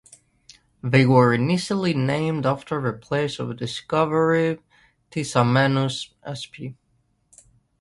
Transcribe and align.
They 0.81 1.05
were 1.05 1.31
initially 1.31 1.93
named 1.93 2.47
after 2.47 2.81
their 2.81 2.91
place 2.93 3.37
of 3.37 3.55
discovery 3.55 4.57
"Tisamenus" 5.11 6.09
sp. 6.25 6.73